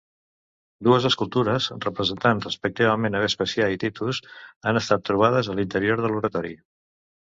[0.85, 4.23] Dues escultures representant respectivament a Vespasià i Titus,
[4.71, 6.57] han estat trobades a l'interior de l'oratori.